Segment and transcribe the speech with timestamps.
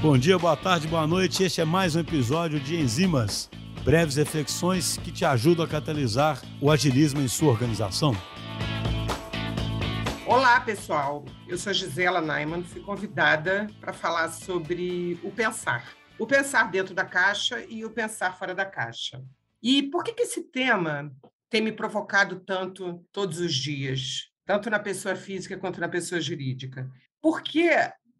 [0.00, 1.42] Bom dia, boa tarde, boa noite.
[1.42, 3.50] Este é mais um episódio de Enzimas,
[3.84, 8.12] breves reflexões que te ajudam a catalisar o agilismo em sua organização.
[10.24, 11.24] Olá, pessoal.
[11.48, 15.92] Eu sou Gisela Naiman, fui convidada para falar sobre o pensar.
[16.16, 19.20] O pensar dentro da caixa e o pensar fora da caixa.
[19.60, 21.10] E por que, que esse tema
[21.50, 26.88] tem me provocado tanto todos os dias, tanto na pessoa física quanto na pessoa jurídica?
[27.20, 27.68] Porque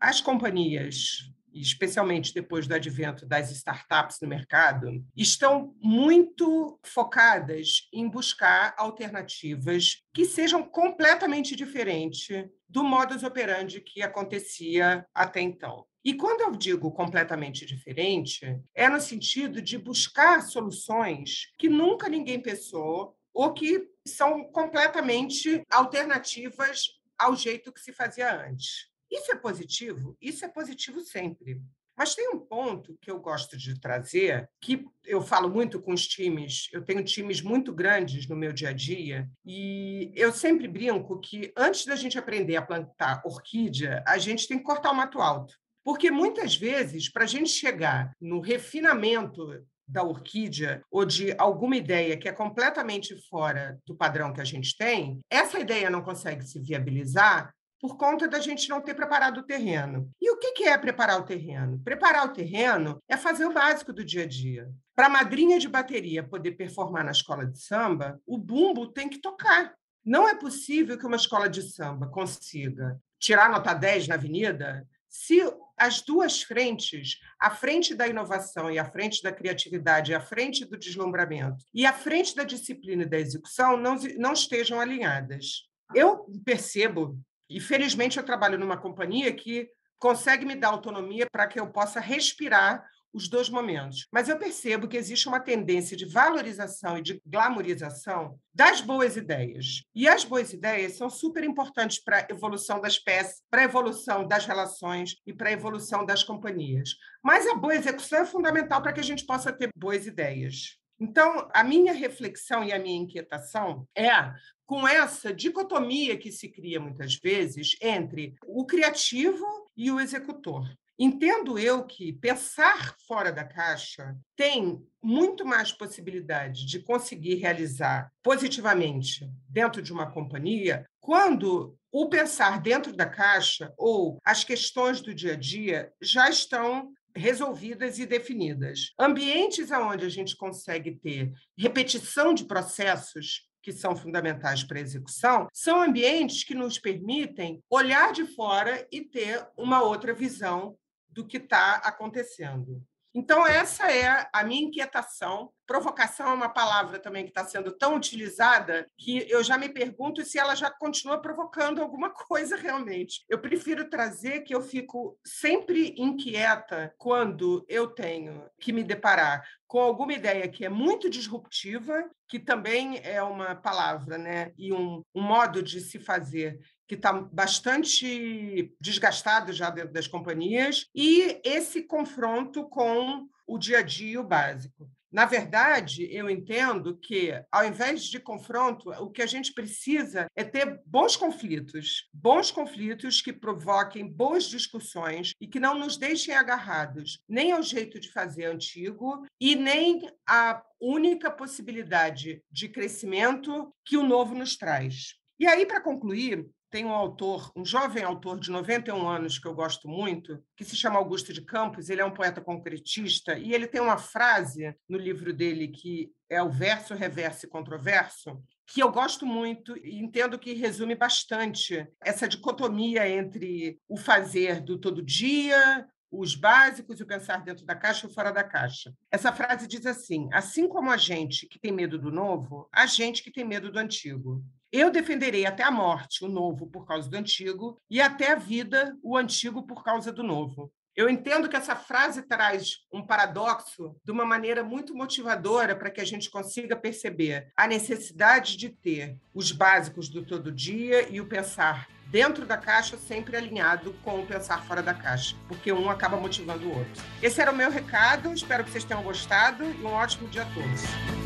[0.00, 8.74] as companhias especialmente depois do advento das startups no mercado, estão muito focadas em buscar
[8.76, 15.84] alternativas que sejam completamente diferentes do modus operandi que acontecia até então.
[16.04, 22.40] E quando eu digo completamente diferente, é no sentido de buscar soluções que nunca ninguém
[22.40, 28.89] pensou ou que são completamente alternativas ao jeito que se fazia antes.
[29.10, 30.16] Isso é positivo?
[30.20, 31.60] Isso é positivo sempre.
[32.00, 36.06] Mas tem um ponto que eu gosto de trazer, que eu falo muito com os
[36.06, 41.20] times, eu tenho times muito grandes no meu dia a dia, e eu sempre brinco
[41.20, 45.20] que antes da gente aprender a plantar orquídea, a gente tem que cortar o mato
[45.20, 45.52] alto.
[45.84, 52.16] Porque muitas vezes, para a gente chegar no refinamento da orquídea ou de alguma ideia
[52.16, 56.60] que é completamente fora do padrão que a gente tem, essa ideia não consegue se
[56.60, 60.10] viabilizar por conta da gente não ter preparado o terreno.
[60.20, 61.80] E o que é preparar o terreno?
[61.82, 64.68] Preparar o terreno é fazer o básico do dia a dia.
[64.94, 69.18] Para a madrinha de bateria poder performar na escola de samba, o bumbo tem que
[69.18, 69.74] tocar.
[70.04, 75.42] Não é possível que uma escola de samba consiga tirar nota 10 na avenida se
[75.76, 80.78] as duas frentes, a frente da inovação e a frente da criatividade, a frente do
[80.78, 85.68] deslumbramento e a frente da disciplina e da execução não, não estejam alinhadas.
[85.94, 87.18] Eu percebo
[87.50, 92.00] e felizmente eu trabalho numa companhia que consegue me dar autonomia para que eu possa
[92.00, 94.06] respirar os dois momentos.
[94.12, 99.82] Mas eu percebo que existe uma tendência de valorização e de glamorização das boas ideias.
[99.94, 104.26] E as boas ideias são super importantes para a evolução das peças, para a evolução
[104.26, 106.90] das relações e para a evolução das companhias.
[107.22, 110.79] Mas a boa execução é fundamental para que a gente possa ter boas ideias.
[111.00, 114.32] Então, a minha reflexão e a minha inquietação é
[114.66, 119.44] com essa dicotomia que se cria muitas vezes entre o criativo
[119.76, 120.68] e o executor.
[121.02, 129.26] Entendo eu que pensar fora da caixa tem muito mais possibilidade de conseguir realizar positivamente
[129.48, 135.32] dentro de uma companhia quando o pensar dentro da caixa ou as questões do dia
[135.32, 138.92] a dia já estão resolvidas e definidas.
[138.98, 145.46] Ambientes onde a gente consegue ter repetição de processos que são fundamentais para a execução,
[145.52, 150.76] são ambientes que nos permitem olhar de fora e ter uma outra visão
[151.08, 152.82] do que está acontecendo.
[153.12, 155.52] Então, essa é a minha inquietação.
[155.66, 160.24] Provocação é uma palavra também que está sendo tão utilizada que eu já me pergunto
[160.24, 163.24] se ela já continua provocando alguma coisa realmente.
[163.28, 169.80] Eu prefiro trazer que eu fico sempre inquieta quando eu tenho que me deparar com
[169.80, 174.52] alguma ideia que é muito disruptiva, que também é uma palavra né?
[174.58, 176.58] e um, um modo de se fazer
[176.90, 183.82] que está bastante desgastado já dentro das companhias, e esse confronto com o dia a
[183.82, 184.90] dia o básico.
[185.12, 190.42] Na verdade, eu entendo que, ao invés de confronto, o que a gente precisa é
[190.42, 197.22] ter bons conflitos, bons conflitos que provoquem boas discussões e que não nos deixem agarrados
[197.28, 204.02] nem ao jeito de fazer antigo e nem à única possibilidade de crescimento que o
[204.02, 205.19] novo nos traz.
[205.40, 209.54] E aí, para concluir, tem um autor, um jovem autor de 91 anos que eu
[209.54, 213.66] gosto muito, que se chama Augusto de Campos, ele é um poeta concretista e ele
[213.66, 218.92] tem uma frase no livro dele que é o verso, reverso e controverso, que eu
[218.92, 225.88] gosto muito e entendo que resume bastante essa dicotomia entre o fazer do todo dia,
[226.10, 228.92] os básicos e o pensar dentro da caixa e fora da caixa.
[229.10, 233.22] Essa frase diz assim: assim como a gente que tem medo do novo, a gente
[233.22, 234.44] que tem medo do antigo.
[234.72, 238.96] Eu defenderei até a morte o novo por causa do antigo e até a vida
[239.02, 240.72] o antigo por causa do novo.
[240.94, 246.00] Eu entendo que essa frase traz um paradoxo de uma maneira muito motivadora para que
[246.00, 251.26] a gente consiga perceber a necessidade de ter os básicos do todo dia e o
[251.26, 256.16] pensar dentro da caixa sempre alinhado com o pensar fora da caixa, porque um acaba
[256.16, 257.02] motivando o outro.
[257.22, 260.46] Esse era o meu recado, espero que vocês tenham gostado e um ótimo dia a
[260.46, 261.19] todos.